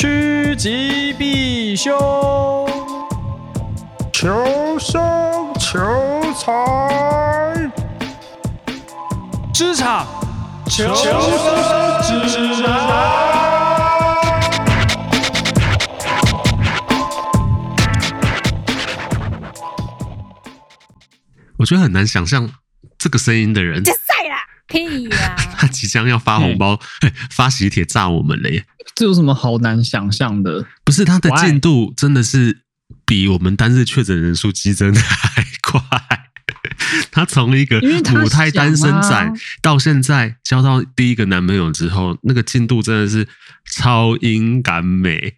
[0.00, 1.92] 趋吉避凶，
[4.10, 4.98] 求生
[5.58, 5.78] 求
[6.32, 7.70] 财，
[9.52, 10.06] 职场。
[10.66, 12.72] 求生指南。
[21.58, 22.48] 我觉得很难想象
[22.96, 23.82] 这个声音的人。
[24.66, 25.36] 屁呀！
[25.58, 26.78] 他即将要发红包，
[27.28, 28.64] 发喜帖炸我们了耶！
[29.00, 30.62] 这有什么好难想象的？
[30.84, 32.58] 不是他的进度真的是
[33.06, 35.80] 比我们单日确诊人数激增的还快。
[37.10, 43.26] 他从一个母胎单身仔到现在交到第一个男朋友之后，那个进度真的是
[43.64, 45.32] 超英赶美。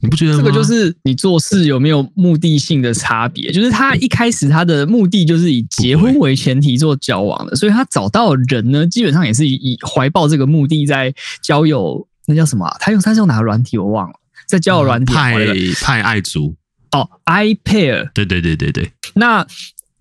[0.00, 0.42] 你不觉得吗？
[0.42, 3.52] 这个就是你做事有没有目的性的差别？
[3.52, 12.08] 就是他一开始他的目的就是以结婚为前提做交往的，所以他找到的人呢，基本上也是以怀抱这个目的在交友。
[12.26, 12.76] 那叫什么啊？
[12.80, 14.14] 他用他是用哪个软体我忘了，
[14.46, 15.36] 在交友软体派
[15.80, 16.54] 派爱族
[16.92, 18.10] 哦，iPair。
[18.14, 18.92] 对对对对对。
[19.14, 19.46] 那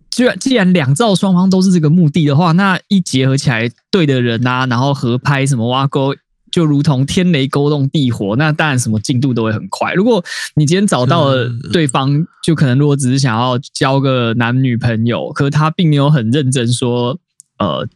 [0.09, 6.16] 既然既然两造双方都是这个目的的话，那一结合起来对的人啊，然后合拍什么挖沟。
[6.52, 9.94] 就如同天雷勾动地火，那当然什么进度都会很快。
[9.94, 10.22] 如果
[10.56, 17.17] 你今天找到了对方，就可能如果只是想要交个男女朋友，可是他并没有很认真说，
[17.58, 17.88] 呃，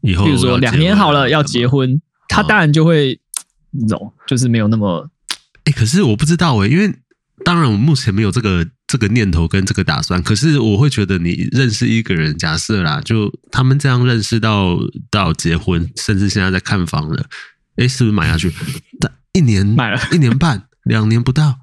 [0.00, 3.20] 以后比如说两年好了要结婚，他当然就会
[3.72, 5.08] 那种就是没有那么。
[5.64, 6.92] 哎，可是我不知道哎，因为
[7.44, 10.22] 当然我目前没有这个这个念头跟这个打算。
[10.22, 14.78] 可是我会觉得你认识一个人，假设啦，就他们这样认识到
[15.10, 17.26] 到结婚，甚至现在在看房了。
[17.76, 18.52] 哎，是不是买下去？
[18.98, 21.58] 但一年买了一年半，两年不到，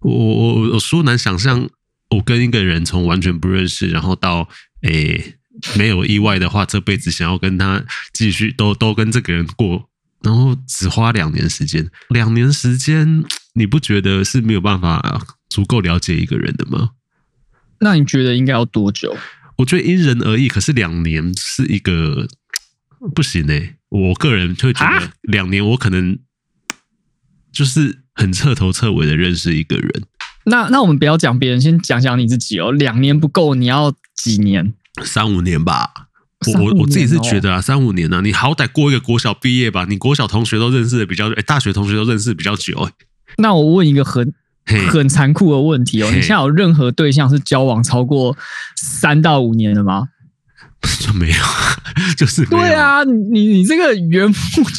[0.00, 1.68] 我我我我说难想象，
[2.10, 4.48] 我跟一个人从完全不认识，然后到
[4.82, 5.34] 诶
[5.76, 9.90] 没有意外的话，这辈子想要跟他继续都都跟这个人过，
[10.22, 13.24] 然后只花两年时间，两年时间，
[13.54, 16.90] 你不觉得是没有办法足够了解一个人的吗？
[17.80, 19.16] 那你觉得应该要多久？
[19.58, 22.26] 我觉得因人而异，可是两年是一个
[23.14, 23.74] 不行诶、欸。
[23.88, 26.18] 我个人会觉得，两年我可能
[27.52, 30.02] 就是很彻头彻尾的认识一个人。
[30.44, 32.70] 那那我们不要讲别人，先讲讲你自己哦。
[32.72, 34.74] 两年不够，你要几年？
[35.04, 35.97] 三五年吧。
[36.56, 39.84] 我我自己是觉得啊，三五年呢、啊，你好歹过一个国小毕业吧。
[39.88, 42.88] 你国小同学都认识的比较，哎，大学同学都认识比较久。
[43.38, 44.32] 那我问一个很
[44.90, 48.36] 很残酷的问题哦，你现在有任何对象是交往超过
[48.76, 50.08] 三到五年的吗？
[51.00, 51.36] 就没有，
[52.16, 54.34] 就是对啊，你你这个缘木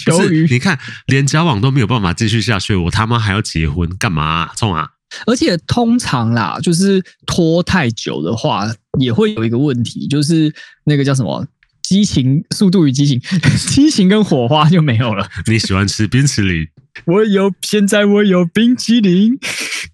[0.05, 4.51] 求鱼，你看连交往都没有办法继续下去，我他妈还要结婚干嘛啊？
[4.55, 4.91] 冲啊！
[5.25, 8.65] 而且通常啦，就是拖太久的话，
[8.99, 10.53] 也会有一个问题，就是
[10.85, 11.45] 那个叫什么
[11.83, 13.19] 激情、速度与激情，
[13.69, 15.27] 激情跟火花就没有了。
[15.47, 16.67] 你喜欢吃冰淇淋？
[17.05, 19.37] 我有，现在我有冰淇淋。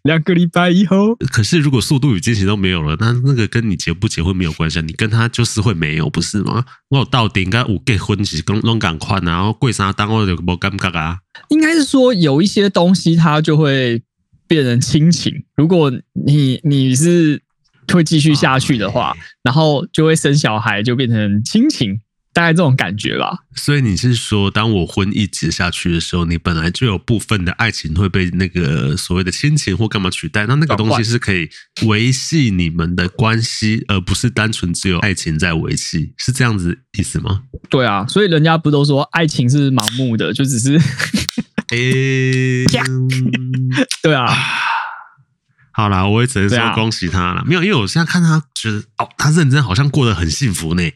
[0.03, 6.63] 两个礼拜以后，可是如果速度与激情都没有了，那那个跟你结不结婚没有关系，你跟他就是会没有，不是吗？
[6.89, 11.17] 我有到底应该五结婚是拢拢赶快，然后跪三当我就无尴尬啊。
[11.49, 14.01] 应该是说有一些东西它就会
[14.47, 17.41] 变成亲情，如果你你是
[17.93, 22.01] 会继续下去的话，然后就会生小孩，就变成亲情。
[22.33, 23.33] 大概这种感觉吧。
[23.55, 30.45] 所以你是说，当我婚一直下去的时候，你本来就有部分的爱情会被那个所谓的亲情或干嘛取代？
[30.45, 31.49] 那那个东西是可以
[31.85, 37.43] 维系你们的关系，而不是单纯只有爱情在维系，是这样子意思吗？
[37.69, 40.77] 对啊，所以人家不都说爱情是盲目的，就只是
[41.71, 42.65] 诶，
[44.03, 44.27] 对啊。
[45.75, 47.43] 好啦，我也只能说恭喜他了。
[47.45, 50.89] 没有，因为我现在看他觉得哦，他认真，好像过得很幸福呢。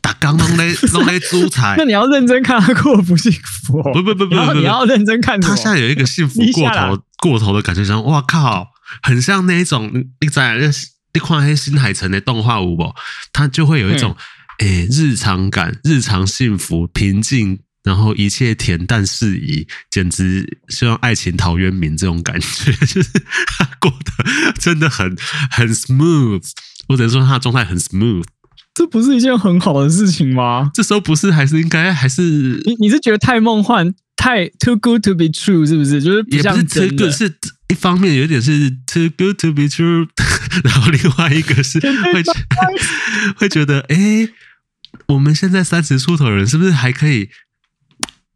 [0.00, 3.92] 打刚弄那 弄那猪财，那你要认真看他过不幸福哦。
[3.92, 8.68] 不不不不不，你要认真看他现在有一个幸福过头过头的感觉，像哇靠，
[9.02, 10.66] 很像那一种你在那
[11.12, 12.94] 你看那新海诚的动画有无？
[13.34, 14.16] 他就会有一种
[14.60, 23.10] 诶、欸、日常感、日常幸福、平静，然后一切恬淡适宜，简直希望爱情陶渊明这种感觉， 就是
[23.46, 25.16] 他过得真的很
[25.50, 26.42] 很 smooth，
[26.88, 28.24] 或者说他的状态很 smooth。
[28.74, 30.70] 这不是一件很好的事情吗？
[30.72, 32.22] 这时候不是还是应该还是
[32.64, 36.00] 你你是觉得太梦幻，太 too good to be true 是不是？
[36.02, 37.34] 就是也不是 too good，是
[37.70, 40.06] 一方面有点是 too good to be true，
[40.62, 41.80] 然后另外一个是
[42.12, 42.22] 会
[43.36, 44.28] 会觉得，哎，
[45.08, 47.30] 我们现在三十出头的人是不是还可以，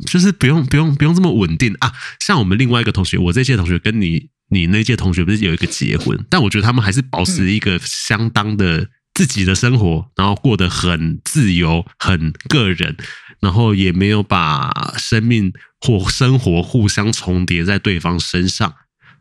[0.07, 1.93] 就是不用不用不用这么稳定啊？
[2.21, 8.89] 像我们另外一个同学，我这届同学跟你你那届同学不是有一个结婚，但我觉得他们还是保持一个相当的。
[9.15, 12.97] 自己的生活，然后过得很自由、很个人，
[13.41, 15.53] 然后也没有把生命
[15.83, 18.73] 或生活互相重叠在对方身上。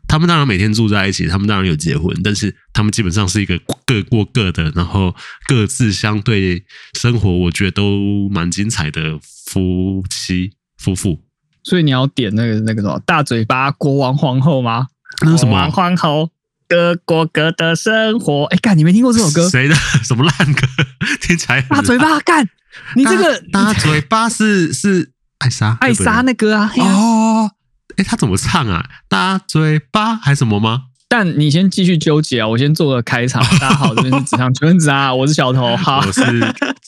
[0.08, 5.14] 他们当然每天住在一起，他们当然有结婚，但是他们基本上是一个各过各的，然后
[5.46, 6.64] 各自相对
[6.98, 10.52] 生活，我觉得都蛮精彩的夫妻
[10.82, 11.20] 夫妇。
[11.62, 14.88] 所以你要点那个那个什么大嘴巴国王皇后吗？
[15.24, 15.52] 那是什么？
[15.52, 16.30] 国王皇后。
[16.68, 19.46] 各过各的生活，哎，干，你没听过这首歌？
[19.50, 19.74] 谁的？
[20.02, 20.66] 什么烂歌？
[21.20, 22.48] 听起来大嘴巴干，
[22.96, 26.72] 你这个大嘴巴是是艾莎艾莎那歌啊？
[26.78, 27.50] 哦，
[27.98, 28.88] 哎，他怎么唱啊？
[29.06, 30.84] 大嘴巴还是什么吗？
[31.12, 33.44] 但你先继续纠结啊，我先做个开场。
[33.60, 35.76] 大家好，这边是职场求生指南啊，我是小头。
[35.76, 36.22] 好，我是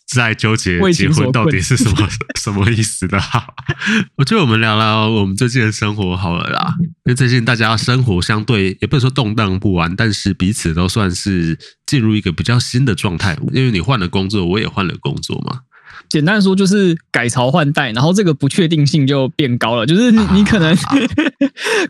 [0.07, 2.09] 在纠结结婚到底是什么
[2.41, 3.21] 什么意思的。
[3.21, 3.45] 好，
[4.17, 6.75] 我觉得我们聊聊我们最近的生活好了啦，
[7.05, 13.37] 因为最近大家生活相对也不能说动荡不安，但是彼此都算是进入一个比较新的状态。
[13.53, 15.59] 因为你换了工作，我也换了工作嘛。
[16.15, 19.85] 简单说就是改朝换代，然后这个不确定性就变高了。
[19.85, 20.95] 就是你 你可能、啊、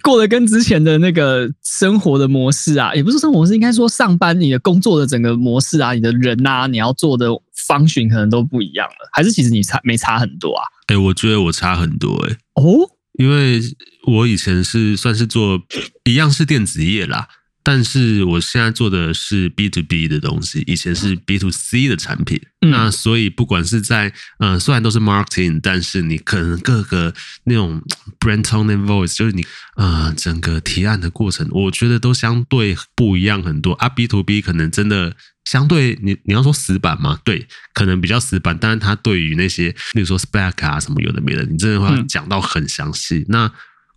[0.02, 7.28] 过得跟之前的那个生活的模式啊，也不是生活模式，应该说上班你的工作的整个模式啊，你的人啊，你要做的
[7.66, 9.10] 方式可能都不一样了。
[9.12, 10.64] 还是其实你差没差很多啊？
[10.86, 12.36] 哎、欸，我觉得我差很多哎、欸。
[12.54, 12.88] 哦，
[13.18, 13.60] 因为
[14.06, 15.60] 我以前是算是做
[16.04, 17.28] 一样是电子业啦。
[17.66, 22.38] 但是我现在做的是 B to B 的东西，以前是 B to C 的产品。
[22.60, 27.12] 嗯、那所以不管是在呃，虽然都是 marketing，但是你可能各个
[27.44, 27.82] 那种
[28.20, 29.44] brand tone and voice，就是你
[29.76, 33.88] 呃整个提案的过程，我觉得都相对不一样很多啊。
[33.88, 37.18] B to B 可能真的相对你你要说死板吗？
[37.24, 38.56] 对，可能比较死板。
[38.60, 43.20] 但是它对于那些，例如说 spec 啊什么有的没的，你真的会讲到很详细。
[43.20, 43.52] 嗯、那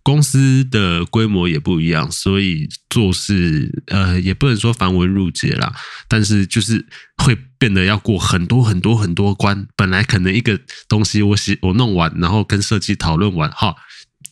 [0.08, 5.70] 公司的规模也不一样，所以做事呃也不能说繁文缛节啦，
[6.08, 6.86] 但是就是
[7.18, 9.66] 会变得要过很多很多很多关。
[9.76, 10.58] 本来可能一个
[10.88, 13.76] 东西我写我弄完，然后跟设计讨论完，哈，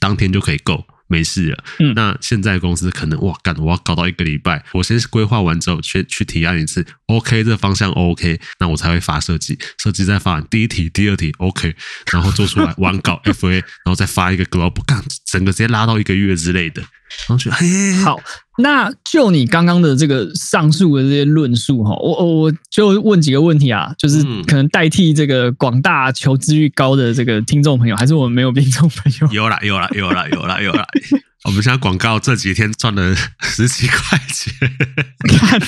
[0.00, 0.86] 当天就可以够。
[1.08, 11.74] 没事了，嗯，那现在公司可能哇干，我要搞到一个礼拜，我先规划完之后去去提案一次，OK，这方向 OK，那我才会发设计，设计再发第一题、第二题 OK，
[12.12, 16.82] 然后做出来完稿 FA，然后再发一个 Global，干，整个直接拉到一个月之类的。
[18.04, 18.20] 好，
[18.58, 29.28] 那就你刚刚的这个上述的这些论述哈，我我我就问几个问题啊，就是可能代替这个广大求知欲高的这个听众朋友，还是我们没有听众朋友？
[29.32, 30.86] 有啦有啦有啦有啦有啦。
[31.46, 34.52] 我们现在广告这几天赚了十几块钱，
[35.38, 35.60] 看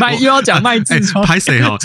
[0.00, 1.78] 卖又要讲卖痔疮，拍谁哦？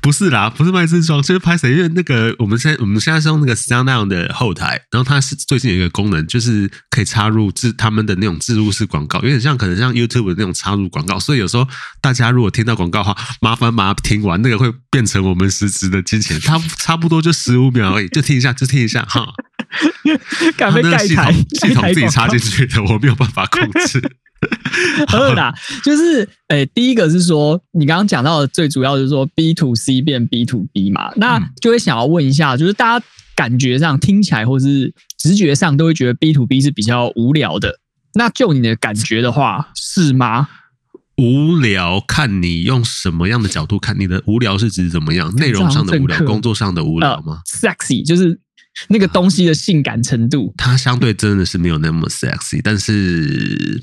[0.00, 1.72] 不是啦，不是卖痔疮，就是拍谁？
[1.72, 11.18] 因为那个我们现在我们现在是用那个 SoundOn 的后台，然后它是最近有一个功能，就是可以插入自他们的那种置入式广告，有点像可能像 YouTube 的那种插入广告。
[11.18, 11.66] 所以有时候
[12.00, 16.38] 大家如果听到广告的话，麻烦把它听完，那个会变成我们实质的金钱。
[16.40, 19.26] 它差不多就十五秒而已，就听一下，就听一下哈。
[20.56, 21.36] 敢被 盖台，系统
[21.68, 24.00] 系统自己插进去的，我没有办法控制。
[25.06, 25.54] 好的，
[25.84, 37.78] 就是诶、欸，第一个是说，你刚刚讲到的最主要就是说 B to C 变 B to B 嘛，那就会想要问一下，就是大家感觉上听起来或是直觉上都会觉得 B to B 是比较无聊的，
[38.14, 40.48] 那就你的感觉的话是吗？
[41.18, 45.32] 无聊，看你用什么样的角度看，你的无聊是指怎么样？
[45.36, 48.40] 内容上的无聊，工作上的无聊吗、呃、？Sexy 就是。
[48.88, 53.82] 那个东西的性感程度， 它相对真的是没有那么 sexy，但是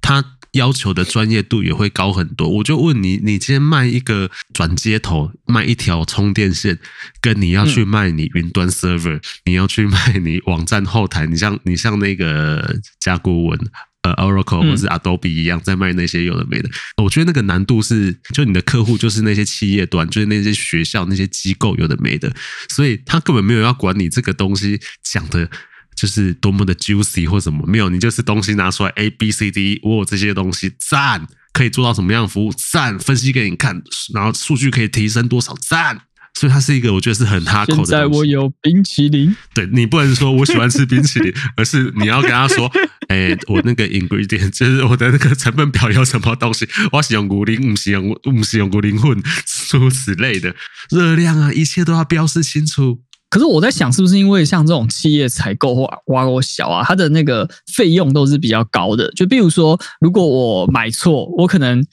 [0.00, 2.48] 它要求的专业度也会高很多。
[2.48, 6.78] 我就问你，你今天卖一个转接头，卖一条充电线，
[7.20, 13.58] 跟你要去卖你云端 server，你要去卖你网站后台，你像你像那个甲骨文。
[14.02, 16.70] 呃，Oracle 或是 Adobe 一样在卖那些有的没的，
[17.02, 22.32] 我觉得那个难度是，就你的客户就是那些企业端，就是那些学校那些机构有的没的，
[22.68, 25.50] 所以他根本没有要管你这个东西讲的，
[25.96, 33.82] 就是多么的 juicy 或什么，没有，你就是东西拿出来 A B C D，我有这些东西赞，可以做到什么样的服务赞，分析给你看，
[34.14, 36.02] 然后数据可以提升多少赞。
[36.34, 37.84] 所以它是一个，我觉得是很哈口的。
[37.84, 42.70] 现在我有冰淇淋，对，你不能说我喜欢吃冰淇淋，而是你要跟他说，
[43.08, 49.20] 哎、欸，我那个 ingredient 就是我的那个成分表有什么东西，我使用五零，不使用不使用五零混，
[49.68, 50.54] 诸如此类的
[50.90, 53.00] 热量啊，一切都要标示清楚。
[53.30, 59.10] 可是我在想，是不是因为像这种企业采购或挖沟小啊，它的那个费用都是比较高的？
[59.12, 61.84] 就比如说，如果我买错，我可能。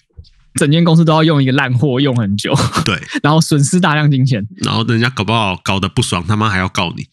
[0.60, 2.54] 整间公司都要用一个烂货用很久，
[2.86, 7.06] 对， 然后损失大量金钱，然后人家搞不好搞得不爽，他妈还要告你。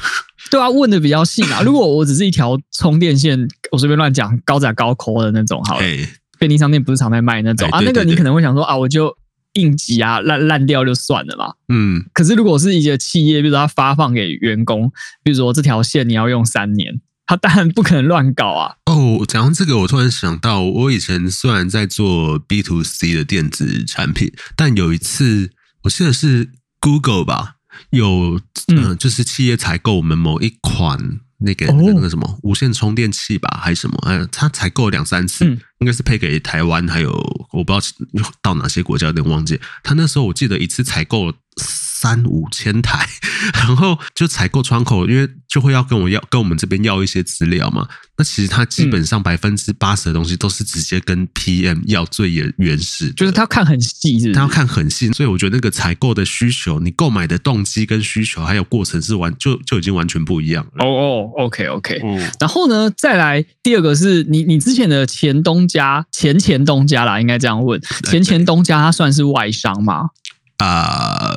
[0.50, 1.62] 对啊，问的比较细啊。
[1.64, 7.80] 如果我只是一条充电线，我随便乱讲，高窄高抠的那种，好了，欸、便利商店不是常在卖那种、欸、啊？
[7.84, 9.16] 那个你可能会想说啊，我就
[9.52, 11.54] 应急啊，烂烂掉就算了嘛。
[11.68, 14.90] 嗯，可是如果是一个企业，比如说他发放给员工，
[15.22, 18.74] 比如说这条线你要用三年，他当然不可能乱搞啊。
[18.86, 25.52] 哦，讲到这个，我突然想到，我以前虽然在做 B to C 的电子产品，但有一次
[25.84, 27.54] 我记得是 Google 吧，
[27.90, 31.20] 有嗯、呃，就是企业采购我们某一款。
[31.42, 33.96] 那个那个什么无线充电器吧，还是什么？
[34.06, 37.10] 嗯，他采购两三次，应该是配给台湾，还有
[37.52, 39.58] 我不知道到哪些国家，有点忘记。
[39.82, 41.32] 他那时候我记得一次采购。
[41.56, 43.06] 三五千台，
[43.52, 47.86] 然后就采购窗口，因为就会要跟我要跟我们这边要一些资料嘛。
[48.16, 55.12] 那其实他基本上百分之八十的东西都是直接跟 PM 要最原原始，就是他看很细是不是，他要看很细。
[55.12, 60.86] 所以我觉得那个采购的需求，你购买的动机跟需求还有过程是完就就已经完全不一样了。
[60.86, 62.16] 哦哦，OK OK，嗯。
[62.38, 70.10] 然后呢，再来第二个是你你之前的前东家前前东家啦，应该这样问，前前东家他算是外商吗？
[70.58, 71.36] 啊。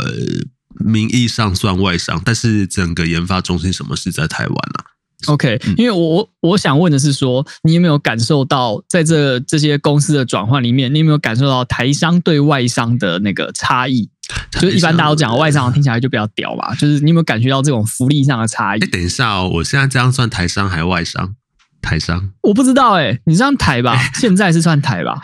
[0.83, 4.83] 名义上算外商，但是整个研发中心什么是在台湾啊
[5.27, 14.09] ？OK，因为我我想问的是说，你有没有感受到在这这些公司的转换里面，你有没有感受到台商对外商的那个差异？
[14.51, 18.79] 就是一般大家都讲外商听起来就比较屌吧，就是你有没有感觉到这种福利上的差异？
[18.81, 21.35] 哎，等一下哦，我现在这样算台商还是外商？
[21.83, 22.31] 台商？
[22.41, 23.95] 我不知道哎、欸，你这样台吧？
[24.15, 25.21] 现在是算台吧？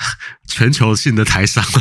[0.47, 1.63] 全球性的台商。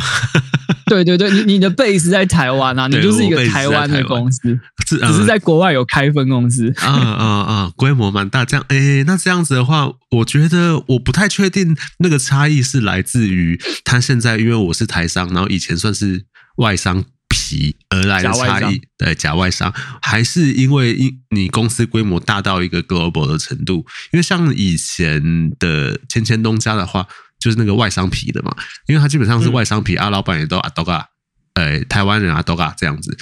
[0.87, 6.73] 对对对，你你的 base 在台湾啊，你就是一个台湾的公司，只是在国外有开分公司。
[6.81, 8.43] 啊啊啊，规模蛮大。
[8.43, 17.03] 这样，哎，那这样子的话，我觉得我不太确定那个差异是来自于他现在，因为我是台商，然后以前算是外商
[17.49, 23.85] 皮而来的差异，对，假外商，还是因为因你公司规模大到一个 global 的程度？
[24.11, 27.07] 因为像以前的千千东家的话。
[27.41, 28.53] 就是那个外商皮的嘛，
[28.85, 31.07] 因为他基本上是外商皮，啊，老板也都阿多嘎，
[31.53, 33.17] 呃，台湾人阿多嘎这样子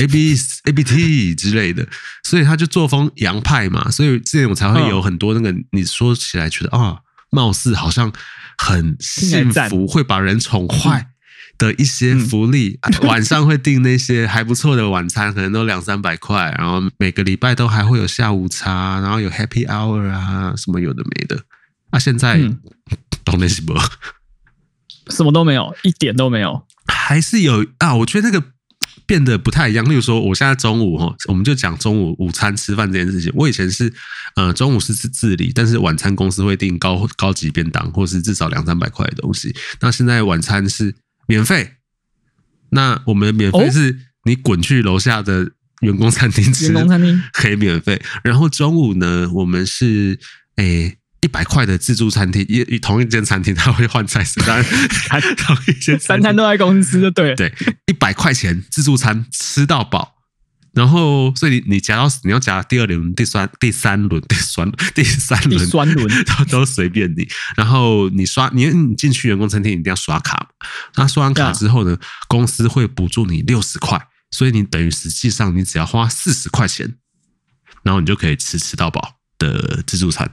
[0.00, 0.34] ，A B
[0.66, 1.86] A B T 之类的，
[2.24, 6.98] 所以他就作风洋派嘛，所以这种才会有很多那个你说起来觉得啊，
[7.30, 8.12] 貌似好像
[8.58, 11.11] 很幸福，会把人宠坏
[11.58, 21.44] 的一些福利， 晚上会订那些 还不错的晚餐，可能都两三百块，然后每个礼拜都还会有下午茶，然后有 Happy Hour 啊，什么有的没的，
[21.90, 22.40] 啊，现在。
[23.24, 23.80] 懂那什么？
[25.08, 26.66] 什么都没有，一点都没有。
[26.86, 27.94] 还是有啊？
[27.94, 28.44] 我觉得那个
[29.06, 29.88] 变得不太一样。
[29.88, 33.32] 例如说，我现在中午哈，我们就讲中午午餐吃饭这件事情。
[33.36, 33.90] 我以前是
[34.34, 39.54] 呃中午是自自理，但是晚餐公司会订高高级便当，或是至少两三百块的东西。
[39.80, 40.92] 那现在晚餐是
[41.26, 41.72] 免费。
[42.70, 48.00] 那我们免费是你滚去楼下的员工餐厅吃，员工餐厅可以免费。
[48.24, 50.18] 然后中午呢，我们是
[50.56, 50.88] 诶。
[50.88, 54.64] 欸一百块的自助餐厅，一同一间餐厅，他会换菜式，当然
[55.38, 57.36] 同一间三餐都在公司就对了。
[57.36, 57.54] 对，
[57.86, 60.11] 一百块钱自助餐吃到饱，
[60.74, 67.28] 然后所以你你夹到你要夹第二轮、第三、第三轮、第三、第三轮、第三轮都 都随便你。
[67.56, 70.48] 然后你刷，你你进去员工餐厅一定要刷卡，
[70.96, 74.00] 那刷完卡之后呢，公司会补助你六十块，
[74.30, 76.94] 所以你等于实际上你只要花四十块钱，
[77.82, 80.30] 然后你就可以吃吃到饱的自助餐。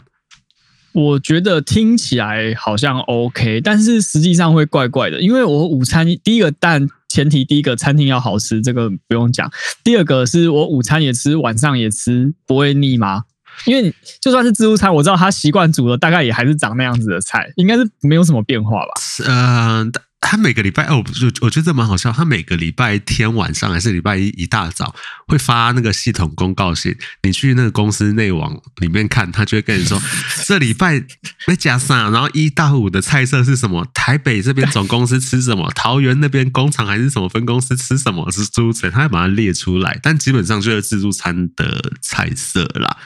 [0.91, 9.51] 我觉得听起来好像 OK，但是实际上会怪怪的，因为我午餐第一个，但前提第一个餐厅要好吃，这个不用讲。
[9.83, 13.23] 第二个是我午餐也吃，晚上也吃，不会腻吗？
[13.65, 18.93] 因为就算是自助餐，我知道他习惯煮的大概也还是长那样子的菜，应该是没有什么变化吧？
[19.27, 21.03] 嗯、他每个礼拜哦，我
[21.41, 22.11] 我觉得这蛮好笑。
[22.11, 24.93] 他每个礼拜天晚上还是礼拜一一大早
[25.27, 29.99] 会发那个系统公告信，你去那个公司内网里面看，他就会跟你说
[30.45, 31.01] 这礼拜
[31.47, 33.87] 没加上，然后一到五的菜色是什么？
[33.93, 35.71] 台北这边总公司吃什么？
[35.73, 38.29] 桃园那边工厂还是什么分公司吃什么？
[38.31, 39.97] 是猪城，他会把它列出来。
[40.03, 42.97] 但基本上就是自助餐的菜色啦。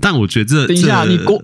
[0.00, 1.40] 但我觉得这，等一下你过，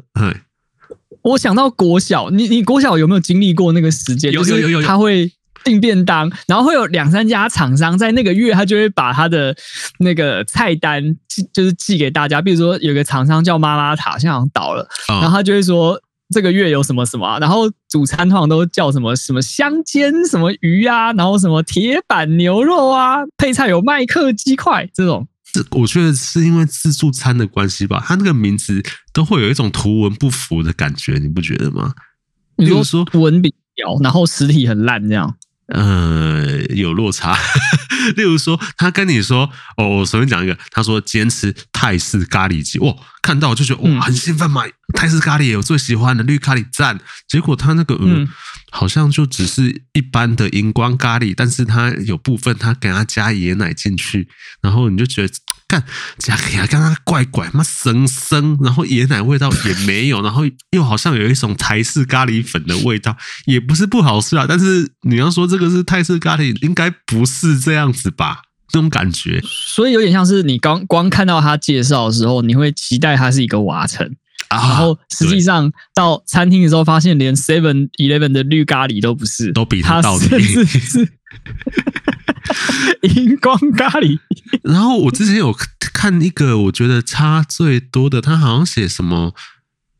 [1.23, 4.33] 我想到国小，你你国小有没有经历过那个时间？
[4.33, 5.31] 有有有有，他会
[5.65, 9.55] 订便当，然后会有两三家厂商在那个月，他就会把他的
[9.99, 12.41] 那个菜单寄，就是寄给大家。
[12.41, 16.01] 比如说有个厂商叫妈妈塔，现在好像倒了，然后他就会说
[16.33, 25.27] 这个月有什么什么，然后主餐通常都叫什么什么香煎什么鱼啊，然后什么铁板牛肉啊，配菜有麦克鸡块这种。
[25.53, 31.95] 这我觉得是因为自助餐的关系吧，它那个名字都会有一种图文不符的感觉，你不觉得吗？
[32.57, 35.37] 比如说文比较，然后实体很烂这样。
[35.69, 37.37] 呃，有落差。
[38.17, 42.93] 例如说，他跟你说，哦，我随便讲一个，他说今天吃泰式咖喱鸡，哇，
[43.23, 46.99] 看到就觉得哇，很兴奋嘛，泰式咖喱，有最喜欢的绿咖喱赞。
[47.29, 48.29] 结果他那个嗯，嗯，
[48.71, 54.29] 好像就只是一般的荧光咖喱，但是它有部分他给他加椰奶进去，
[54.63, 55.33] 然后你就觉得
[55.67, 55.83] 干
[56.19, 60.43] 加给他，刚刚怪怪，妈生生，然后椰奶味道也没有，然后
[60.73, 63.17] 又好像有一种台式咖喱粉的味道，
[63.47, 64.47] 也不是不好吃啊。
[64.49, 68.43] 但是你要说这个是泰式咖喱，应该不是这样子吧？
[68.73, 74.11] 这种感觉，所以有点像是你刚光看到他介绍的时候，你会期待它是一个瓦城，啊、
[74.51, 81.13] 然后实际上到餐厅的时候，发现连 Seven Eleven 的绿咖喱都不是，都比它到底是是
[83.03, 84.19] 荧光咖喱。
[84.63, 89.33] 然后我之前有看一个，我觉得差最多的，他好像写什么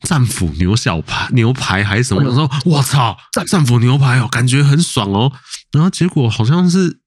[0.03, 3.17] 战斧牛小排牛排还是什么，我说我操，
[3.47, 5.33] 战斧牛排哦，感觉很爽哦，
[5.73, 6.99] 然后结果好像是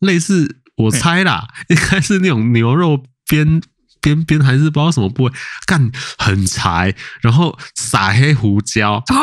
[0.00, 0.56] 类似。
[0.76, 3.60] 我猜啦，应该是那种牛肉边
[4.00, 5.32] 边边，还是不知道什么部位，
[5.66, 9.14] 干很柴，然后撒黑胡椒，柴，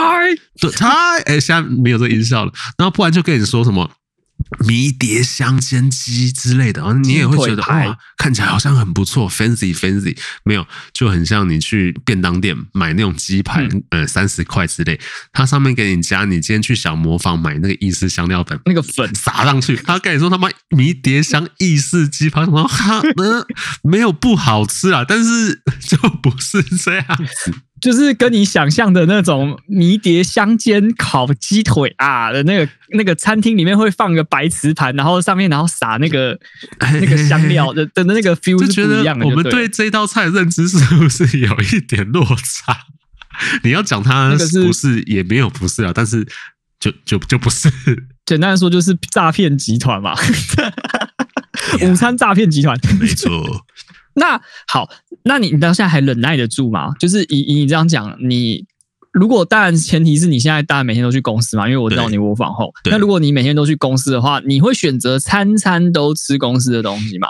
[0.59, 0.87] 对柴，
[1.25, 3.91] 哎、欸，现在没有这音效了，然后不然就跟你说什么。
[4.65, 14.99] 迷迭香煎鸡之类的，你也会觉得哇，看起来好像很不错，fancy fancy，没有，就很像你去便当店买那种鸡排，嗯、呃，三十块之类，
[15.33, 19.07] 它上面给你加，你今天去小磨坊买那个意式香料粉，那个粉。
[19.17, 23.47] 撒上去，他跟你说他妈迷迭香意式鸡排，什么哈，呃，
[23.81, 27.53] 没有不好吃啊，但是就不是这样子。
[27.79, 36.37] 就是跟你想象的那种迷迭香煎烤鸡腿啊的那个那个餐厅里面会放个白瓷盘，然后上面然后撒那个
[36.79, 39.25] 那个香料的的那个 feel 是不一样的。
[39.25, 42.77] 我们对这道菜的认知是不是有一点落差？
[43.63, 46.25] 你要讲它不是也没有不是啊，但是
[46.79, 47.69] 就就就不是。
[48.25, 50.15] 简单的说就是诈骗集团嘛，
[51.81, 53.65] 午餐诈骗集团，没错。
[54.17, 54.89] 那好，
[55.23, 56.93] 那你你到现在还忍耐得住吗？
[56.99, 58.65] 就是以以你这样讲，你
[59.13, 62.73] 如果当然前提是你现在当然每天都去公司嘛，因为我知道你 work from home。
[62.91, 67.29] 那如果你每天都去公司的话，你会选择餐餐都吃公司的东西吗？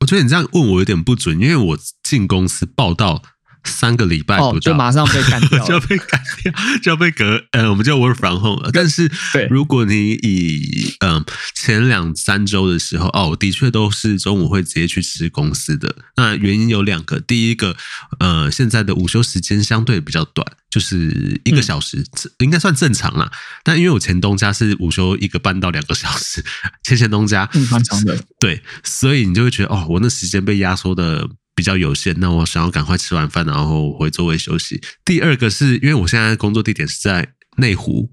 [0.00, 3.22] 我觉得你这样问我有点不准，因为我进公司报到。
[3.66, 8.70] 三个礼拜不到，哦，就马上被干掉， 就要被干掉，就要被隔呃，我们就 work from home 了。
[8.72, 9.10] 但是，
[9.50, 11.24] 如果你以嗯、呃、
[11.54, 15.94] 前两三周的时候，哦，的确都是中午会直接去吃公司的。
[16.16, 17.76] 那原因有两个，第一个，
[18.18, 23.30] 呃，现在的午休时间相对比较短，就是一个小时，嗯、应该算正常啦。
[23.64, 26.44] 但因为我前东家是午休一个半到两个小时，
[26.84, 31.28] 前前东家嗯蛮长的，对，所以你就会觉得哦，我那时间被压缩的。
[31.56, 34.80] 比较有限，那我想要赶快吃完饭，然后回座位休息。
[35.04, 38.12] 第二个是因为我现在工作地点是在内湖，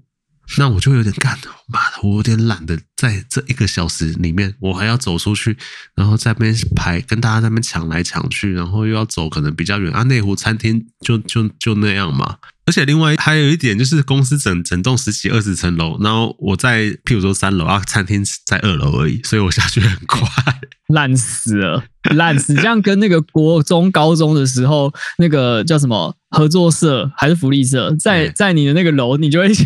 [0.58, 5.56] 那我就有点干，妈的，我有点懒得在这一个小时里面，我还要走出去，
[5.94, 10.02] 然后在那边排，跟大家在那边抢来抢去，然后又要走可能比较远啊。
[10.04, 12.36] 内湖餐厅就就就那样嘛。
[12.66, 20.26] 而且另外还有一点就是，公司整整栋十几二十层楼，然后我在譬如说三楼啊，餐厅在二楼而已，所以我下去很快，
[20.88, 22.54] 烂死了，烂死！
[22.54, 29.48] 这样跟那个国中、高中的时候那个叫什么合作社还是福利社，在在你的那个楼，你就会。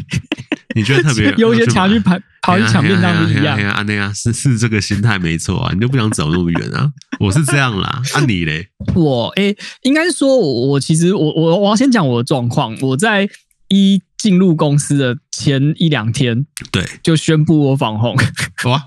[0.76, 3.82] 你觉得特别优先抢去排跑去抢便当一样啊？
[3.86, 6.92] 那样是是这个心态没错啊，你就不想走那么远啊？
[7.18, 8.68] 我是这样啦，啊你嘞？
[8.94, 12.76] 我诶、欸，应该是说我我其实我我我要先讲我的状况。
[12.82, 13.28] 我在
[13.68, 18.14] 一进入公司的前一两天，对，就宣布我访红。
[18.70, 18.84] 哇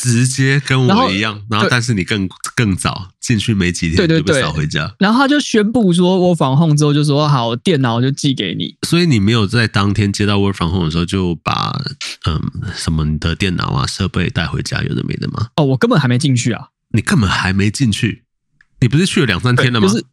[0.00, 8.76] 直接跟我一样，然后，但是你更更早进去没几天就被扫回家，对对对，然后他就宣布说我 from home 之后就说好，电脑就寄给你。
[8.86, 11.72] 所以你没有在当天接到 work from home 的时候就把
[12.26, 12.40] 嗯
[12.74, 15.48] 什么你的电脑啊设备带回家有的没的吗？
[15.56, 16.68] 哦，我根本还没进去啊！
[16.92, 18.22] 你根本还没进去，
[18.80, 19.88] 你不是去了两三天了吗？
[19.88, 20.04] 就是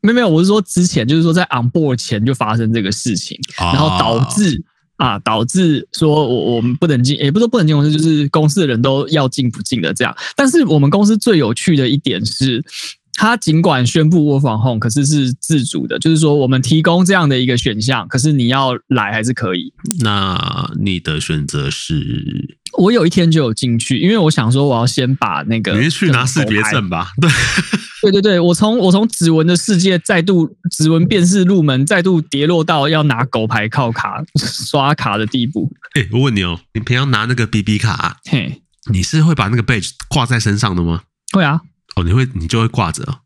[0.00, 4.64] 没有没有，我是说之前就是说在 on board 前就发生这个事情，哦、然后导致。
[4.98, 10.14] 啊，导致说我我们不能进，也不是说不能进公司，就是公司的人都要进不进的这样。
[10.36, 12.62] 但是我们公司最有趣的一点是，
[13.18, 19.72] 他尽管宣布 work from home，可是是自主的，就是说我们提供这样的一个选项，可是你要来还是可以。
[19.98, 22.56] 那你的选择是？
[22.78, 27.10] 我有一天就有进去，因为我想说我要先把那个，你去拿识别证吧？
[27.20, 27.28] 对，
[28.02, 35.68] 对对对，我从我从指纹的世界再度指纹辨识入门，再度跌落到要拿狗牌靠卡 刷卡的地步。
[35.94, 41.02] 哎、欸，我问你哦，你平常拿那个 BB 卡、啊，嘿，你是会把那个 badge 挂在身上的吗？
[41.32, 41.60] 会啊。
[41.98, 43.22] 哦，你会你就会挂着，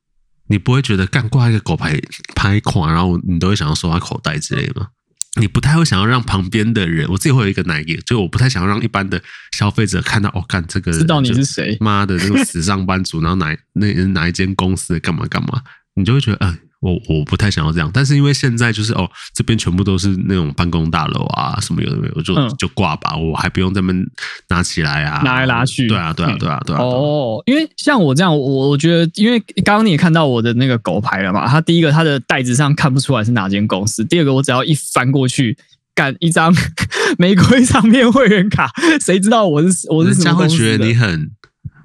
[0.49, 2.01] 你不会觉得干挂一个狗牌
[2.35, 4.89] 拍款，然后你都会想要收他口袋之类的吗？
[5.41, 9.23] 你不太会想要让旁边的人，我自己会有一个奶 e，就我不太想要让一般的
[9.57, 11.77] 消费者看到，哦，干这个，知道你是谁？
[11.81, 15.63] 妈的，那个死上班族，然后哪那哪一间公司干嘛干嘛，
[15.95, 23.93] 你就会觉得，嗯、呃，我我不太想要这样，但是因为现在就是哦，这边全部都是那种办公大楼啊，什么有的没有，就、嗯、就挂吧，我还不用这么
[24.49, 25.87] 拿起来啊，拿来拿去。
[25.87, 26.83] 对啊，对啊，对啊，对啊。
[26.83, 35.57] 哦，因为像我这样，我我觉得，因为刚刚你也看到我的那个狗牌了嘛，它第一个它的袋子上看不出来是哪间公司，第二个我只要一翻过去，
[35.95, 36.53] 干一张
[37.17, 38.69] 玫瑰唱片会员卡，
[39.01, 40.63] 谁知道我是我是什么公司的？
[40.65, 41.31] 会觉得你很。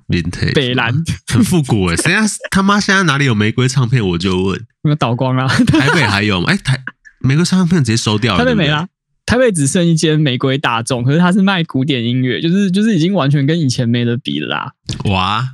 [0.07, 0.93] Vintage, 北蓝
[1.27, 4.05] 很复古哎，现在他妈现在哪里有玫瑰唱片？
[4.09, 5.47] 我就问，有没有倒光了？
[5.47, 6.47] 台北还有吗？
[6.49, 6.81] 哎，台
[7.19, 8.87] 玫瑰唱片直接收掉了，台北没了。
[9.25, 14.71] 台北只剩一间玫瑰大众，可是它是卖古典音乐，就是就是已经完全跟以前没得比了啦。
[15.09, 15.49] 哇！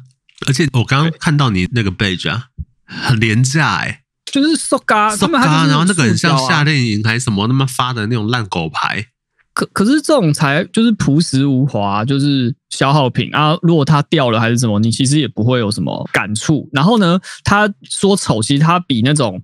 [0.45, 2.49] 而且我刚刚看到你那个 badge 啊，
[2.85, 9.07] 很廉价哎，就是塑胶，塑胶，然后那个很像夏令营还是什么那么发的那种烂狗牌。
[9.53, 13.55] 可可是这种才就是朴实无华，就是消耗品啊。
[13.61, 16.67] 如果它掉了还是什么，你其实也不会有什么感触。
[16.71, 19.41] 然后呢，他说丑，其实它比那种，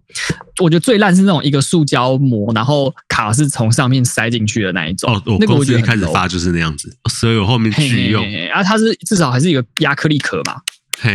[0.61, 5.13] 我觉得最烂是那种一个塑胶膜，然后卡是从上面塞进去的那一种。
[5.13, 8.23] 哦，那个我觉得一开始发就是那样子，所以我后面去用。
[8.51, 10.55] 啊，它是至少还是一个亚克力壳嘛。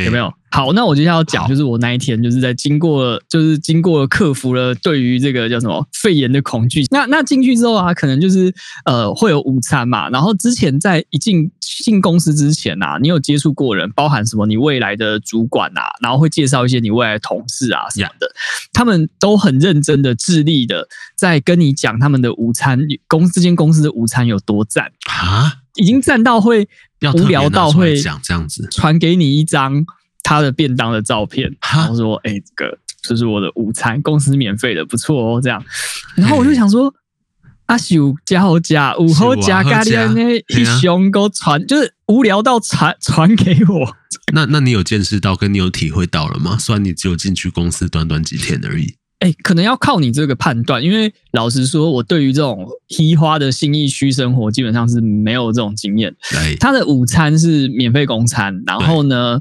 [0.04, 0.32] 有没有？
[0.54, 6.84] 好，那我接下来要讲，就是我那一天就是在经过，就是经过克服了对于这个叫什么肺炎的恐惧。
[6.92, 10.08] 那那进去之后啊，可能就是呃会有午餐嘛。
[10.10, 18.32] 然后之前在一进进公司之前啊，你有接触过人，包含什么你未来的主管啊，然后会介绍一些你未来的同事啊什么的，
[18.72, 20.86] 他们都很认真的、致力的
[21.18, 26.68] 在跟你讲他们的午餐，公司这间公司的午餐有多赞啊，已经赞到会。
[27.12, 29.84] 无聊到会讲这样子，传给你一张
[30.24, 35.62] 他的便当的照片，然后说：“哎、欸，这个这是我的午餐，公司免费的，不错哦。”这样，
[36.16, 36.92] 然后我就想说
[37.66, 43.96] ：“阿秀加好加午后加咖喱那一熊给我传，就是无聊到传 传给我。”
[44.32, 46.56] 那那你有见识到，跟你有体会到了吗？
[46.58, 48.96] 虽然你只有进去公司短短几天而已。
[49.20, 56.14] 哎，可能要靠你这个判断，因为老实说，我对于这种批花的新义区生活，基本上是没有这种经验。
[56.60, 59.40] 他的午餐是免费公餐，然后呢，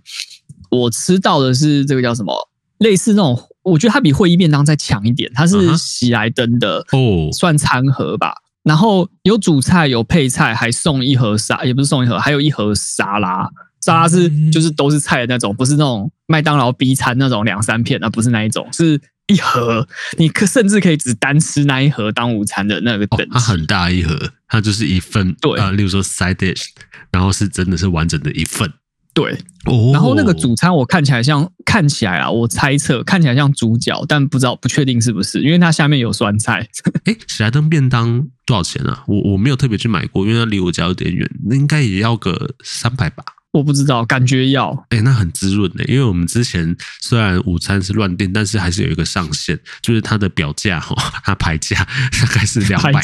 [0.73, 8.33] 我吃到的是这个叫什么，类似那种，我觉得它比会议便当再强一点，它是喜来登的哦，算餐盒吧。
[8.63, 13.49] 然后有主菜，有配菜，还送一盒沙，也不是送一盒，还有一盒沙拉。
[13.81, 18.99] 沙拉是就是都是菜的那种，不是那种麦当劳 B 餐那种两三片，啊不是那一种，是。
[19.27, 23.23] 一盒，你可甚至可以只单吃那一盒当午餐的那个等级。
[23.23, 25.33] 哦，它很大一盒，它就是一份。
[25.35, 26.65] 对啊，例如说 side dish，
[27.09, 28.69] 然后是真的是完整的一份。
[29.13, 29.31] 对，
[29.65, 36.67] 哦，然后那个主餐我看起来像，看起来啊，我猜测看起来像猪脚，但不知道不确定是不是，因为它下面有酸菜。
[37.05, 39.03] 哎，喜来登便当多少钱啊？
[39.07, 43.23] 我我没有特别去买过，因为它离我家有点远，那应该也要个三百吧。
[43.51, 51.87] 我不知道，感觉要哎、欸，那很滋润的，因为我们之前虽然午餐是乱订，但是还是有一个上限，就是它的表价哈，它牌价
[52.19, 52.99] 大概是两百，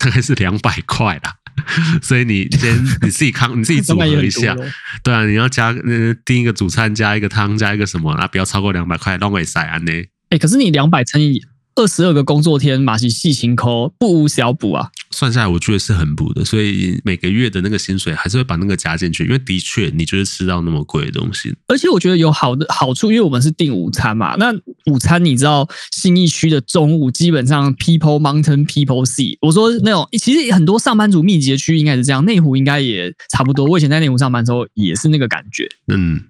[0.00, 1.36] 大概是两百块啦。
[2.02, 4.56] 所以你先 你自己康，你自己组合一下，
[5.02, 9.92] 对啊，你要加呃订一个主餐加一个汤加一个什么，那不要超过两百块，浪费塞安呢。
[10.30, 11.42] 哎，可是你两百乘以。
[11.74, 14.90] 二十二个工作天，马西细心抠不无小补啊！
[15.12, 21.54] 算下来，我觉得是很补的，所以每个月的那个薪水还是会把那个加进去，因为的确你就是吃到那么贵的东西。
[21.68, 24.52] 而且我觉得有好的好处，因为我们是订午餐嘛，那
[24.86, 33.66] 午餐你知道新义区的中午基本上 people mountain people sea，我说那种其实很多上班族密集的区域应该是这样，内湖应该也差不多。
[33.66, 36.20] 我以前在内湖上班的时候也是那个感觉，嗯，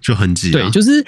[0.00, 1.04] 就很挤啊，对，就是。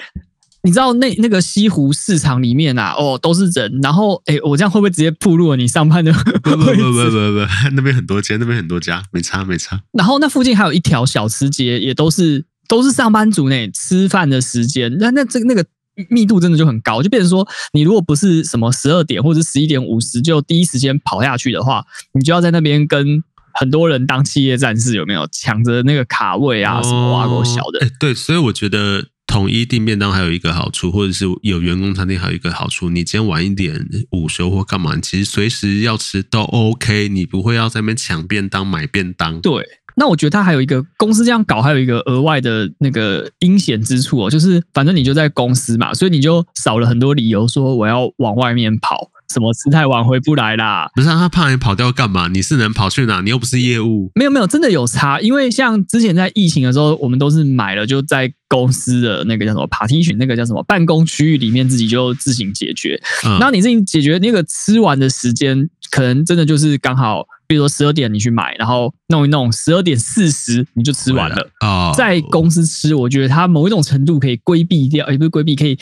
[0.63, 3.79] 你知道那那个西湖市场里面啊，哦，都是人。
[3.81, 6.13] 然后，哎，我这样会不会直接暴露了你上班的？
[6.13, 9.81] 不不不不不不，那边很多间，那边很多家，没差没差。
[9.93, 14.95] 然后那附近还有一条小吃街，也都是都是上班族呢，吃饭的时间。
[14.99, 15.65] 那那这个那个
[16.09, 26.83] 密度真的就很高，就变成说，你如果不是什么十二点或者十一点五十就第一时间跑下去的话，你就要在那边跟很多人当企业战士，有没有抢着那个卡位啊？
[26.83, 27.79] 什么挖沟小的？
[27.83, 29.05] 哎，对，所以我觉得。
[29.31, 39.39] 统一订便当还有一个好处，或者是有员工餐厅还有一个好处，你今天晚一点午休或干嘛，其实随时要吃都 OK，你不会要在那边抢便当买便当。
[39.39, 39.65] 对，
[39.95, 49.09] 那我觉得它还有一个公司这样搞，还有一个额外的那个阴险之处哦，就是反正你就在公司嘛，所以你就少了很多理由说我要往外面跑。
[49.31, 50.89] 什么吃太晚回不来啦？
[50.93, 52.27] 不是他怕你跑掉干嘛？
[52.27, 53.21] 你是能跑去哪？
[53.21, 54.11] 你又不是业务。
[54.15, 55.19] 没有没有，真的有差。
[55.21, 63.01] 因为像之前在疫情的时候，我们都是买了就在公司的那个叫什么 partition，那个叫什么办公区域里面自己就自行解决。
[63.25, 71.49] 嗯，然后你自己解决那个吃完的时间，可能真的就是刚好，比如说十二点你去买，然后弄一弄，十二点四十你就吃完了。
[71.61, 75.77] 哦，在公司吃，我觉得它某一种程度可以规避掉，也不是规避，可以。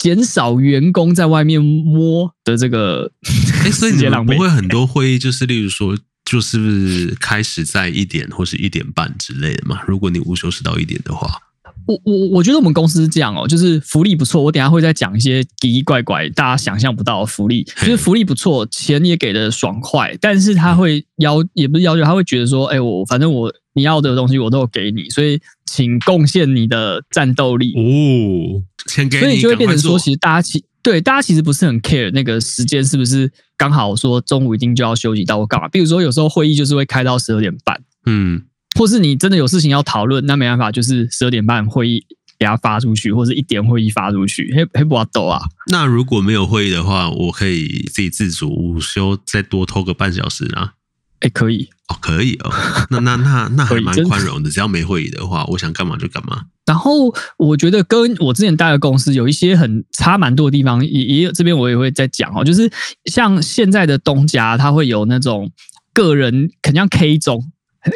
[0.00, 3.12] 减少员工在外面摸的这个。
[3.64, 9.80] 哎，所以你们不会很多会议，就是例如说，就是开始在一点或是一点半之类的嘛？
[9.86, 11.28] 如果你午休是到一点的话。
[11.86, 14.42] 我我我觉得我们公司是这样哦，就是福利不错。
[14.42, 35.68] 我等下会再讲一些奇奇怪怪大家想象不到的福利，就是福利不错，钱也给的爽快，但是他会要也不是要求，他会觉得说，哎，我反正我你要的东西我都有给你，所以请贡献你的战斗力哦，钱给你，所以就会变成说，其实大家其对大家其实不是很 care 那个时间是不是刚好说中午一定就要休息到我干嘛？
[35.68, 38.42] 比如说有时候会议就是会开到十二点半，嗯。
[38.78, 42.06] 或是你真的有事情要讨论，那没办法，就是十二点半会议
[42.38, 45.42] 给他发出去，或是一点会议发出去，黑黑不要抖啊。
[45.66, 50.74] 那如果没有会议的话，我可以自己自主午休，再多偷个半小时啊？
[51.20, 52.52] 哎，可以哦，可以哦。
[52.90, 56.42] 那那那那还蛮宽容的，只要没会议的话，我想干嘛就干嘛。
[56.66, 62.70] 然后我觉得跟我之前待的公司有一些很差蛮多的地方，也也有这边我也会在讲哦，就是
[63.04, 65.50] 像现在的东家，他会有那种
[65.92, 67.52] 个人，肯定像 K 中。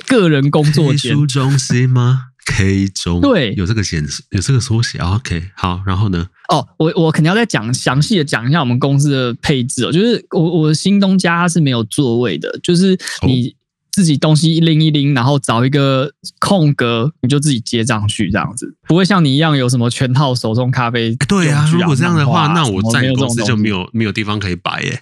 [0.06, 4.98] 个人工作间书中心吗？K 中对，有这个显示，有这个缩写。
[4.98, 6.28] OK，好，然后呢？
[6.48, 9.92] 哦，我我肯定要再讲详细的讲一下我们公司的配置哦。
[9.92, 13.54] 就是我我的新东家它是没有座位的，就是你
[13.90, 21.16] 自己东西一拎一拎，然后找一个空格，你就自己接上去这样子，不会像你一样有什么全套手冲咖啡。
[21.28, 25.00] 对啊，如果这样的话，那我在公司就没有没有地方可以摆耶。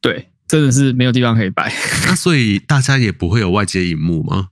[0.00, 0.28] 对。
[0.48, 1.70] 真的是没有地方可以摆，
[2.06, 4.48] 那所以大家也不会有外接荧幕吗？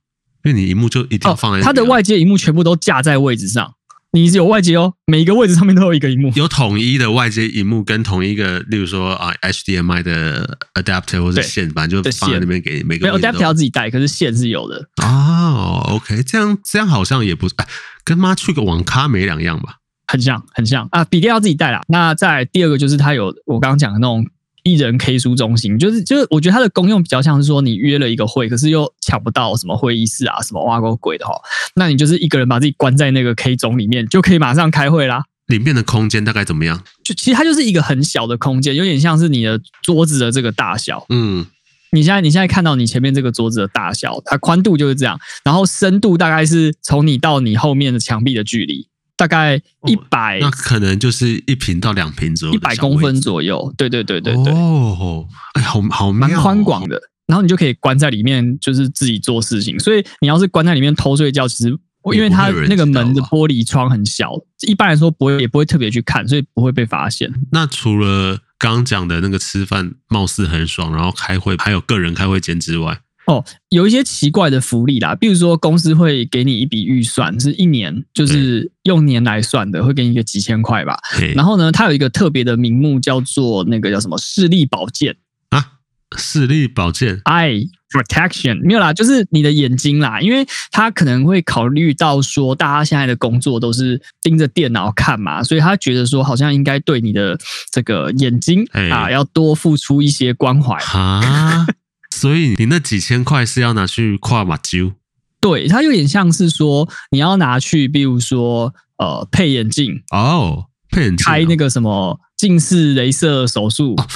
[0.46, 3.74] 因为你荧幕就一定要放在、它的外接荧幕全部都架在位置上，
[4.12, 13.08] 你是有外接哦，每一个位置上面都有一个荧幕，有统一的外接荧幕跟同一个，例如说啊 HDMI 的 adapter 或者线，反正就放在那边给每个。
[13.08, 15.84] 没有 adapter 要自己带，可是线是有的哦。
[15.88, 17.66] OK，这样这样好像也不哎，
[18.04, 19.78] 跟妈去个网咖没两样吧？
[20.06, 21.80] 很像很像啊，笔电要自己带啦。
[21.88, 24.24] 那在第二个就是它有我刚刚讲的那种。
[24.66, 31.32] 一人 K 书中心，就是就是，我觉得它的功用比较像是说，你约了一个会，可是又抢不到什么会议室啊，什么挖沟鬼的哈，
[31.76, 35.22] 那你就是一个人把自己关在那个 K 中里面，就可以马上开会啦。
[35.46, 36.82] 里面的空间大概怎么样？
[37.04, 41.06] 就其实它就是一个很小的空间，有点像是你的桌子的这个大小。
[41.10, 41.46] 嗯，
[41.92, 48.88] 你现在你现在看到你前面这个桌子的大小，它宽度就是这样，然后深度大概是从你到你后面的墙壁的距离。
[49.16, 53.72] 大概一百、哦，那可能就是一瓶到两瓶左右，一百公分左右。
[53.76, 54.52] 对对对对对。
[54.52, 57.00] 哦，哎，好好蛮宽广的。
[57.26, 59.76] 然后你就可以关在里面，就是自己做事情。
[59.80, 61.76] 所以你要是关在里面偷睡觉，其实
[62.14, 64.30] 因为它那个门的玻璃窗很小，
[64.68, 67.32] 一般来说不会也不会特别去看，所以不会被发现。
[67.50, 73.00] 那除了刚刚讲的那个吃饭貌似很爽，然后开会还有个人开会间之外。
[73.26, 80.96] 哦，有一些奇怪的福利啦，比如说公司会给你一笔预算，是一年，就是用年来算的，会给你一个几千块吧。
[81.34, 85.16] 然后呢，它有一个特别的名目，叫做那个叫什么视力保健
[85.50, 85.72] 啊？
[86.16, 97.36] 视力保健，eye protection 没有啦，就是你的眼睛啦，因为他可能会考虑到说，大家现在的工作都是盯着电脑看嘛，所以他觉得说，好像应该对你的
[97.72, 101.66] 这个眼睛啊，要多付出一些关怀啊。
[102.16, 104.94] 所以你那几千块是要拿去跨马灸？
[105.38, 114.06] 对，它有点像是说你要拿去，比如说呃配眼镜哦，配眼镜开那个什么近视雷射手术、哦、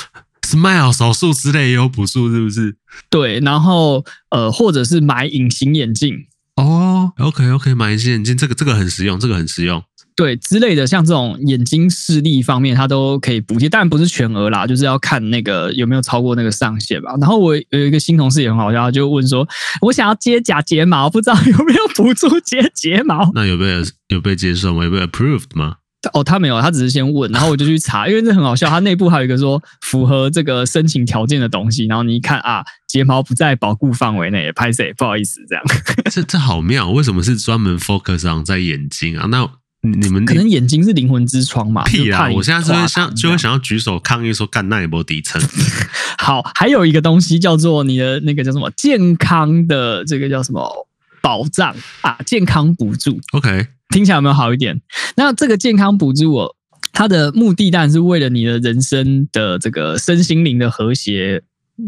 [0.41, 2.75] ，Smile 手术之类也有补助，是不是？
[3.11, 9.85] 对，然后呃或者是买隐形眼镜哦，OK OK，买隐形眼镜这个这个很实用，这个很实用。
[10.15, 17.13] 对之类的，像这种眼睛视力方面，它都可以补贴，但不是全额啦，就是要看那个有没有超过那个上限吧。
[17.21, 19.49] 然后我有一个新同事也很好笑，他就问说
[19.83, 23.67] ：“我想要接假睫毛，不知道有没有补助接睫毛？”那有被
[24.09, 24.85] 有被接受吗？
[24.85, 25.77] 有被 approved 吗？
[26.15, 35.63] 哦，他没有，他只是先问，然后我就去查，因为这很好笑，他内部还有一个说符合这个申请条件的东西，然后你一看啊，睫毛不在保护范围内，拍谁不好意思，这样。
[36.11, 39.27] 这这好妙，为什么是专门 focus on 在眼睛啊？
[39.31, 39.47] 那
[39.83, 41.83] 你们可能眼睛是灵魂之窗嘛？
[41.85, 42.29] 屁啊！
[42.31, 45.41] 我现在就会想，就会想要举手抗议说，干那一波底层。
[46.19, 50.87] 好，还有一个东西叫做你的那个叫什么健康的这个叫什么
[51.23, 52.19] 保障啊？
[52.27, 53.19] 健康补助。
[53.33, 54.81] OK，听起来有没有好一点？
[55.17, 56.57] 那这个健康补助，我
[56.93, 61.43] 它的目的当然是为了你的人生的这个身心灵的和谐。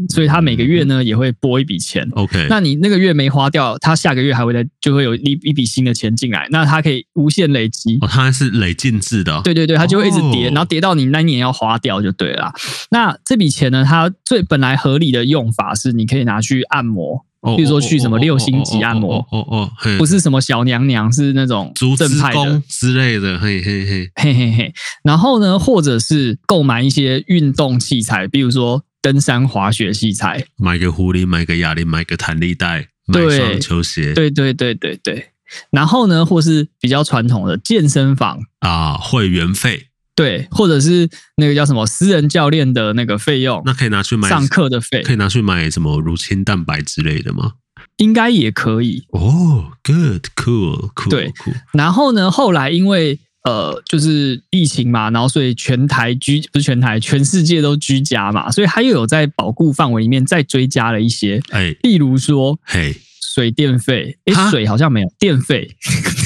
[0.09, 7.99] 所以他每个月呢也会拨一笔钱，OK，那你那个月没花掉，他下个月还会再就会有一一笔新的钱进来，那他可以无限累积。
[8.01, 9.41] 哦，它是累进制的。
[9.43, 12.53] 对对对，它就会一直叠，然后叠到你那年要花掉就对了。
[12.91, 24.75] 那这笔钱呢，它最本来合理的用法是你可以拿去按摩哦，比如说去什么六星级按摩，哦哦，不是什么小娘娘，是那种正派的之类的，嘿嘿嘿，嘿嘿嘿。
[25.03, 35.31] 然后呢，或者是购买一些运动器材，比如说登山滑雪器材，买个壶铃，买个哑铃，买个弹力带，买双球鞋，对对对对对。
[35.71, 39.89] 然后呢，或是比较传统的健身房啊，会员费。
[40.15, 47.53] 对，或者是那个叫什么私人教练的那个费用，那可以拿去买上课的费，可以拿去买什么乳清蛋白之类的吗？
[47.97, 49.05] 应该也可以。
[49.09, 51.09] 哦、oh,，good，cool，cool。
[51.09, 51.55] 对，cool.
[51.73, 62.97] 然后呢，后来因为呃，就是疫情嘛，然后所以全台居不是全台，全世界都居家嘛，所以他又有在保固范围里面再追加了一些，哎，例如说，嘿，
[63.35, 65.77] 水电费，哎，水好像没有，电费。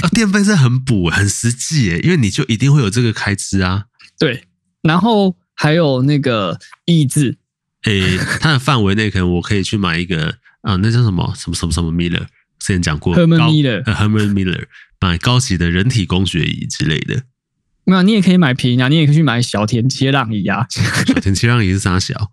[0.03, 3.85] 啊，电费是很补，很实际诶，因为你就一定会有这个开支啊。
[4.19, 4.45] 对，
[4.83, 7.39] 然后还有那个椅子，
[7.85, 12.27] 诶，它的范围内可能我可以去买一个啊，那叫什么什么什么什么 Miller，
[12.67, 14.65] 之前讲过，Herman Miller，Herman Miller，
[15.01, 17.23] 买高级的人体工学椅之类的。
[17.85, 20.67] 没有，你也可以买便宜啊，你也可以去买小田切让椅啊。
[21.07, 22.33] 小田切让椅是啥小？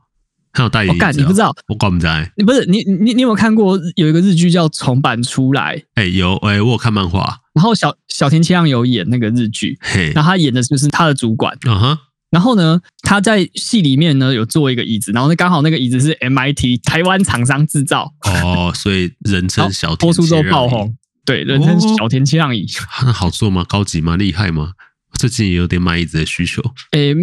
[0.54, 1.56] 还有代言、哦，你不知道？
[1.68, 2.32] 我管不在。
[2.36, 5.78] 你不是你你你有没有看过有一个日剧叫《重版出来》？
[5.94, 7.38] 哎，有哎，我有看漫画。
[7.54, 11.56] 然后小小田切让有演那个日剧，嘿，然后他演的就是他的主管。
[11.68, 11.98] 嗯哼。
[12.34, 18.12] 然后呢，他在戏里面呢有做一个椅子，然后呢刚好那个椅子是 MIT 台湾厂商制造。
[18.26, 20.14] 哦，所以人称小田切让椅。
[20.14, 20.98] 播出之后爆红。
[21.24, 22.66] 对，人称小田切让椅。
[23.04, 23.64] 那、哦、好做吗？
[23.70, 24.18] 高级吗？
[24.18, 24.72] 厉害吗？
[25.20, 26.62] 最近也有点买椅子的需求。
[26.94, 27.16] 诶。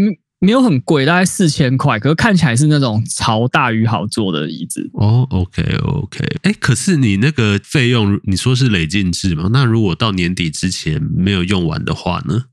[0.42, 4.88] 没有很贵，大概四千块，可是看起来是那种超大于好坐的椅子。
[4.94, 9.50] 哦，OK OK，哎，可是你那个费用，你说是累进制嘛？
[9.52, 12.44] 那如果到年底之前没有用完的话呢，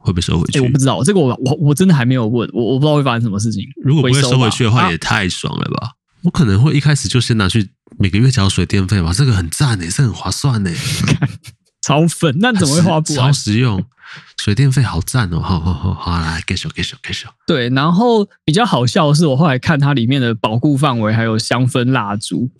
[0.00, 0.58] 会不会收回去？
[0.58, 3.62] 哎，我不知道，这个我我我真的还没有问，我我不知道会发生什么事情。
[3.84, 5.86] 如果不会收回去的话，也太爽了吧！
[5.86, 5.90] 啊、
[6.24, 10.74] 我可能会一开始就先拿去每个月缴水电费吧，这个很赞诶，这很划算诶，
[11.82, 13.26] 超粉，那怎么会花不完？
[13.28, 13.84] 超实用。
[14.42, 15.38] 水电费好赞哦！
[15.38, 17.28] 好好好，好来，给手给手给手。
[17.46, 22.50] 对，然后比较好笑的是，我后来看它里面的保护范围还有香氛蜡烛，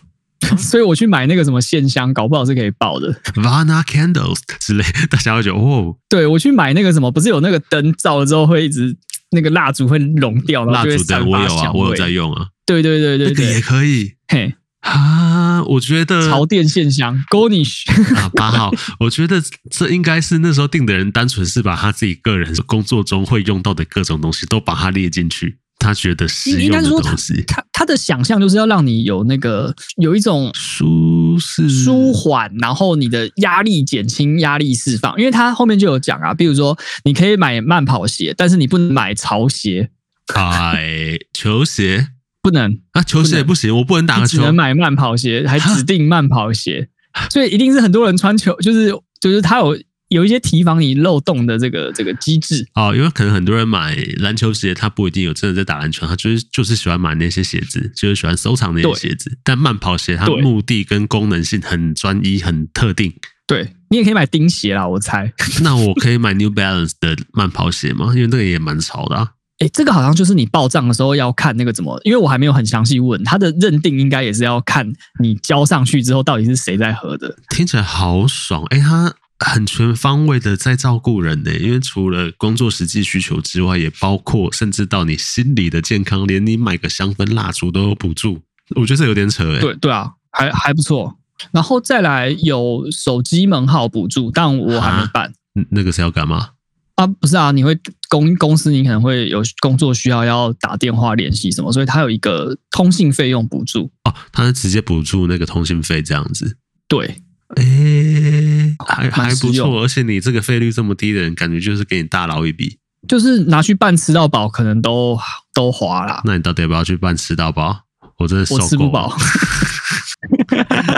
[0.59, 3.13] 所以我去买那个什么线香，搞不好是可以爆的。
[3.35, 5.97] Vana candles 之类，大家会觉得哦。
[6.09, 8.97] 对，我去买那个什么，不是有那个灯照了之后会一直
[9.31, 10.65] 那个蜡烛会融掉。
[10.65, 12.47] 蜡烛灯我有啊，我有在用啊。
[12.67, 14.15] 对对对对对，那个也可以。
[14.29, 14.55] 嘿。
[14.81, 17.85] 啊，我觉得潮电线香 Gonish
[18.17, 27.43] 啊八号，我觉得这应该是那时候定的人单纯是把他自己个人工作中会用到的各种东西都把它列进去，他觉得实用的东西。
[27.49, 35.19] 他他的想象就是要让你有那个有一种舒适、舒缓，然后你的压力减轻、压力释放。
[35.19, 39.91] 因为他后面就有讲啊，比如说你可以买慢跑鞋，但是你不能买潮鞋，
[40.37, 42.09] 哎，球鞋。
[42.43, 44.39] 不能啊，球鞋也不行，不我不能打个球。
[44.39, 46.89] 只能买慢跑鞋，还指定慢跑鞋，
[47.29, 48.91] 所以一定是很多人穿球，就是
[49.21, 49.79] 就是他有
[50.11, 52.69] 有一些提防你漏洞的这个这个机制。
[52.75, 59.39] 哦，因为可能很多人买篮球鞋，他不一定有真的在打篮球，他就是就是喜欢买那些鞋子，就是喜欢收藏那些鞋子。
[59.43, 63.13] 但慢跑鞋它目的跟功能性很专一、很特定。
[63.47, 65.33] 对，你也可以买钉鞋啦，我猜。
[65.63, 68.13] 那我可以买 New Balance 的慢跑鞋吗？
[68.15, 69.31] 因为那个也蛮潮的啊。
[69.59, 77.37] 哎，这个好像就是你报账的时候要看那个怎么，因为我还没有很详细问他的认定，应该也是要看你交上去之后到底是谁在喝的。
[77.51, 79.13] 听起来好爽，哎，他
[79.45, 88.41] 很全方位的在照顾人呢，因为除了工作实际需求之外，也包括甚至到你心理的健康，连你买个香氛蜡烛都有补助，
[88.77, 89.61] 我觉得这有点扯哎。
[89.61, 91.17] 对对啊，还还不错。
[91.53, 95.33] 然后再来有手机门号补助，但我还没办。
[95.71, 96.51] 那个是要干嘛？
[96.97, 97.75] 啊，不是啊，你会
[98.11, 106.59] 公公司，你可能会有工作需要要打电话联系什么，所以它有一个通信费用补助哦，它是直接补助那个通信费这样子。
[106.87, 107.23] 对，
[107.57, 108.50] 哎、欸，
[108.87, 112.79] 还还不错，而且你这个费率这么低的人，感觉就是给你大捞一笔，
[113.09, 115.19] 就是拿去办吃到饱，可能都
[115.55, 116.23] 都花了。
[116.25, 117.83] 那你到底要不要去办吃到饱？
[118.19, 119.17] 我真的受够了，我吃不饱。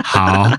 [0.04, 0.50] 好。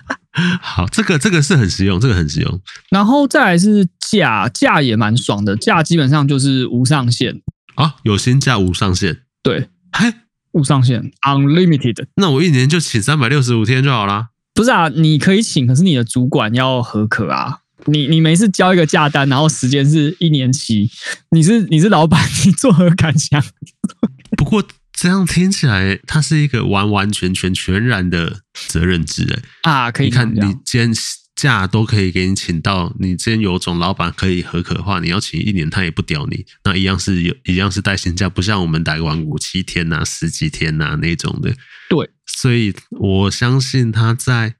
[0.62, 2.62] 好，这个这个是很实用，这个很实用。
[2.90, 7.40] 然后再来是价，价也蛮爽的，价基本上就是无上限
[7.76, 9.20] 啊，有薪假无上限。
[9.44, 10.12] 对，嘿，
[10.54, 12.08] 无上限，unlimited。
[12.16, 14.30] 那我一年就请三百六十五天就好啦。
[14.54, 17.60] 不是啊，你可以请，可是你的主管要合可啊。
[17.86, 20.90] 你你每次交一个假单，然后时间是一年期，
[21.32, 23.44] 你是你是老板，你作何感想？
[24.38, 24.64] 不过。
[24.96, 30.94] 这样听起来，它是一个完完全全全然的责任制诶啊，可以你看，你今天
[31.36, 41.52] 假都可以给你请到，你今天有种老板可以合可的话，你要请一年他也不屌你，那一样是有一样是带薪假，不像我们打个完五七天呐、啊、十几天呐、啊、那种的。
[41.90, 44.56] 对，所以我相信他在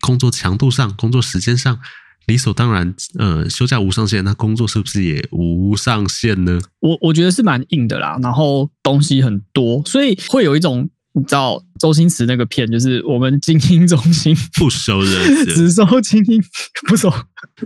[0.00, 1.78] 工作强度上、工作时间上，
[2.26, 6.58] 理所当然，呃，休假无上限，那工作是不是也无上限呢？
[6.80, 16.42] 我我觉得是蛮硬的啦，然后东西很多，所以会有一种你知道周星驰那个片，就是我们精英中心不收垃圾， 只收精英
[16.88, 17.12] 不收。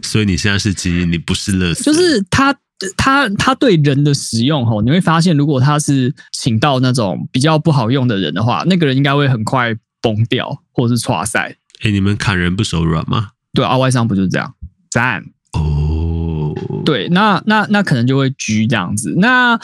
[0.03, 2.57] 所以你现在是精英，你不是垃圾，就是他。
[2.97, 11.57] 他他对人的使用吼，你会发现，如果他是请到那种比较不好用的人的话，那个人应该会很快崩掉，或者是剉赛。
[11.83, 13.29] 哎，你们砍人不手软吗？
[13.53, 14.55] 对啊，外商不就是这样？
[14.91, 15.23] 赞
[15.53, 16.53] 哦，
[16.85, 19.15] 对，那那那可能就会狙这样子。
[19.19, 19.59] 那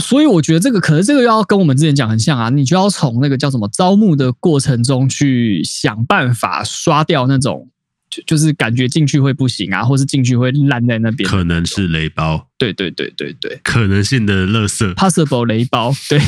[0.00, 7.68] 所以我觉得这个可能这个要跟我们之前讲很像啊，你就要从那个叫什么招募的过程中去想办法刷掉那种。
[8.14, 12.46] 就就是感觉进去会不行啊，或是进去会烂在那边，可能是雷包。
[12.58, 15.90] 对对对对对，可能性的垃圾，possible 雷包。
[16.10, 16.20] 对，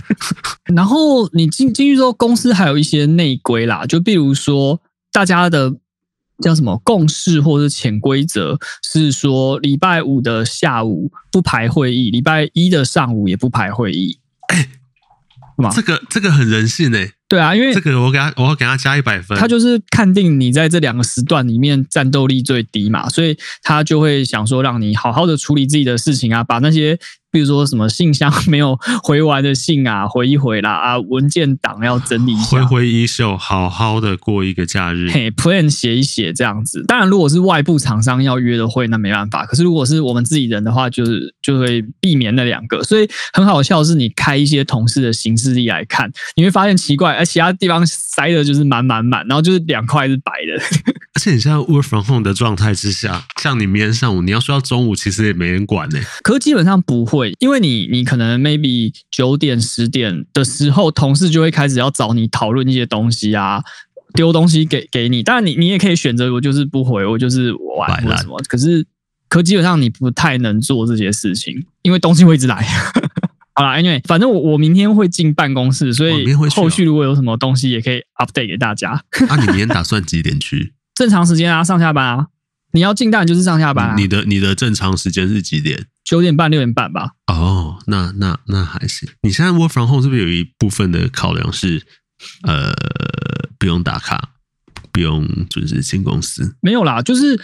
[0.74, 4.80] 然后你进进去之后，公司还有一些内规啦，就比如说
[5.12, 5.76] 大家的
[6.42, 14.18] 叫什么共识或者潜规则，是说礼拜五的下午不排会议，礼拜一的上午也不排会议。
[14.48, 14.68] 哎，
[15.68, 17.12] 这个这个很人性哎。
[17.28, 19.38] 对啊，因为这个我给他，我要给他加一百分。
[19.38, 26.98] 他就是看定你在这两个时段里面战斗力最低嘛，所以他就会想说让你好好的处理自己的事情啊，把那些。
[27.30, 35.10] 比如说什么信箱 没有回完的信啊，回一回啦啊，文件档要整理一下，挥挥衣袖，好好的过一个假日。
[35.10, 36.84] 嘿，plan 写一写这样子。
[36.86, 39.46] 当然，如果是外部厂商要约的会，那没办法。
[39.46, 42.82] 可是如果是我们自己人的话，就是就会避免那两个。
[42.82, 50.62] 所以很好笑的是，你开一些同事的行事历来看，你会发现奇怪，而其他地方塞的就是满满满，然后就是两块是白的。
[51.14, 55.98] 而且你现在 work from home 的状态之下，像你明天上午你要睡到中午，其实也没人管呢。
[56.22, 63.62] 可是基本上不会，因为你你可能 maybe 九点十点的时候，同事就会开始要找你讨论一些东西啊，
[64.14, 65.22] 丢东西给给你。
[65.22, 68.40] 当然你你也可以选择我就是不回，我就是玩或什么。
[68.48, 68.86] 可是
[69.28, 72.64] 可基本上你不太能做这些事情，因为东西会一直来。
[73.52, 79.04] 好啦，因为反正我我明天会进办公室，所以后续如果有什么东西也可以 update 给大家。
[79.28, 80.72] 那、啊、你明天打算几点去？
[80.94, 82.26] 正常时间啊，上下班啊，
[82.72, 83.94] 你要进当然就是上下班啊。
[83.96, 85.86] 你的你的正常时间是几点？
[86.04, 87.10] 九点半六点半吧。
[87.26, 89.08] 哦，那那那还行。
[89.22, 91.82] 你现在 work from home 是不是有一部分的考量是，
[92.42, 92.72] 呃，
[93.58, 94.30] 不用打卡，
[94.90, 96.56] 不用准时进公司？
[96.60, 97.40] 没有啦，就是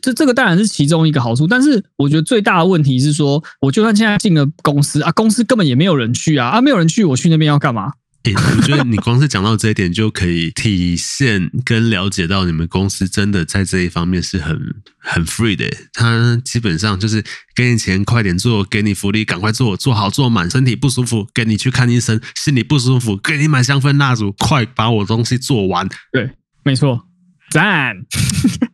[0.00, 7.92] 这这个当然是其中一个好处，但是我觉得最大的问题是说，我就算现在进了公司啊，公司根本也没有人去啊，啊，没有人去，我去那边要干嘛？
[8.24, 14.56] 欸，我觉得你光是讲到这一点，就可以体现跟了解到你们公司真的在这一方面是很
[14.98, 15.68] 很 free 的。
[15.92, 17.24] 他基本上就是
[17.56, 20.48] 给你钱，快点做；给你福利，赶快做，做好做满。
[20.48, 25.88] 身体不舒服，给你去看医生；心里不舒服，给你买香氛蜡烛，快把我东西做完。
[26.12, 26.30] 对，
[26.64, 27.06] 没错，
[27.50, 27.96] 赞！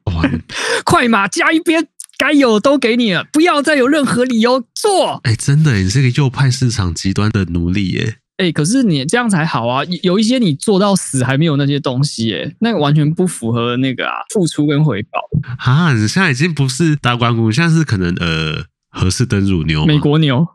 [0.84, 1.88] 快马加一鞭，
[2.18, 5.20] 该有都给你了，不要再有任何理由做。
[5.24, 8.18] 哎，真的，你是个右派市场极端的奴隶耶。
[8.38, 9.82] 哎、欸，可是你这样才好啊！
[10.02, 15.18] 有一些你做到死还没有那些东西，哎，那个完全不符合那个啊，付出跟回报
[15.58, 15.92] 啊！
[15.92, 20.46] 你现在已经不是大关谷，现在是可能呃，荷士登乳牛，美国牛，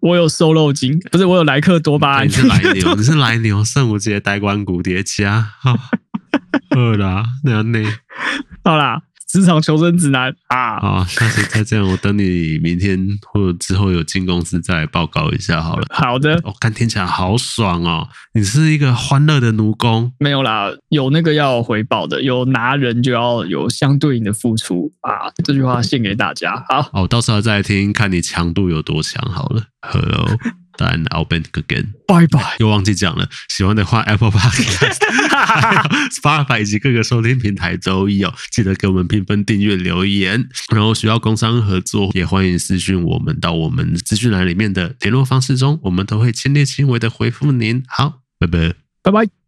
[0.00, 5.74] 我有瘦肉精，不是我有莱克多巴胺，你是莱 牛，你是莱牛，圣母节呆关谷叠加，好，
[6.74, 7.82] 好啦，那样呢，
[8.62, 9.00] 好啦。
[9.32, 10.80] 职场求生指南啊！
[10.80, 12.98] 好，下次再这样，我等你明天
[13.32, 15.86] 或者之后有进公司再来报告一下好了。
[15.88, 18.08] 好的，我、哦、看听起来好爽哦！
[18.34, 20.12] 你是一个欢乐的奴工。
[20.18, 25.30] 没有啦，有那个要回报的，有拿人就要有相对应的付出啊！
[25.44, 26.64] 这句话献给大家。
[26.68, 29.62] 好，哦，到时候再来听，看你强度有多强好了。
[29.82, 30.26] Hello。
[30.80, 32.56] 但 I'll back again，拜拜。
[32.58, 34.96] 又忘记讲了，喜欢的话 Apple Podcast、
[36.10, 40.48] Spotify 以及各个收听平台都一哦，记得给我们评分、订阅、留言。
[40.72, 47.82] 然后需要工商合作，也欢迎私讯我们到我们资讯栏里面的联络方式中，我们都会亲力亲为的回复您。
[47.86, 48.72] 好，拜拜，
[49.02, 49.39] 拜拜。